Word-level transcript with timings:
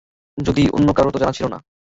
যদিও 0.37 0.73
অন্য 0.73 0.89
কারো 0.93 1.09
তা 1.11 1.19
জানা 1.21 1.33
ছিল 1.33 1.45
না। 1.47 1.57